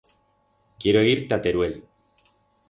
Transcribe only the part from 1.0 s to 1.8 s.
ir ta Teruel.